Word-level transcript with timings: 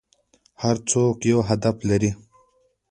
هر 0.61 0.75
څوک 0.89 1.17
یو 1.31 1.39
هدف 1.49 1.77
لري. 1.89 2.11